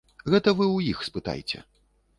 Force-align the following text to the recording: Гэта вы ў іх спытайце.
Гэта 0.35 0.49
вы 0.61 0.65
ў 0.69 0.95
іх 0.95 1.05
спытайце. 1.11 1.57